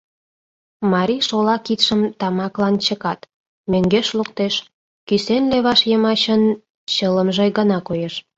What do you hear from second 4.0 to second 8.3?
луктеш, кӱсен леваш йымачын чылымже гына коеш.